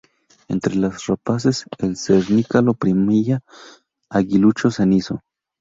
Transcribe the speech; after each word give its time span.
Entre 0.49 0.73
las 0.73 1.05
rapaces 1.05 1.65
el 1.77 1.95
cernícalo 1.95 2.73
primilla, 2.73 3.41
aguilucho 4.09 4.71
cenizo. 4.71 5.21